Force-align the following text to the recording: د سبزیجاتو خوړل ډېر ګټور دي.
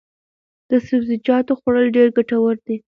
د 0.69 0.71
سبزیجاتو 0.87 1.53
خوړل 1.59 1.87
ډېر 1.95 2.07
ګټور 2.17 2.55
دي. 2.65 2.77